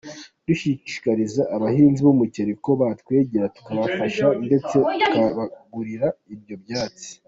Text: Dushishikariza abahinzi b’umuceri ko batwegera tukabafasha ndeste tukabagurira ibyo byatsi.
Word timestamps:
Dushishikariza 0.45 1.41
abahinzi 1.55 1.99
b’umuceri 2.05 2.53
ko 2.63 2.71
batwegera 2.81 3.45
tukabafasha 3.55 4.25
ndeste 4.45 4.77
tukabagurira 5.13 6.07
ibyo 6.35 6.55
byatsi. 6.63 7.09